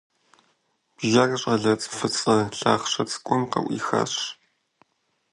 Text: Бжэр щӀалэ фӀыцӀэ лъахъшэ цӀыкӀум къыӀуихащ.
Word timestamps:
Бжэр 0.97 1.31
щӀалэ 1.41 1.73
фӀыцӀэ 1.97 2.35
лъахъшэ 2.59 3.03
цӀыкӀум 3.09 3.41
къыӀуихащ. 3.51 4.13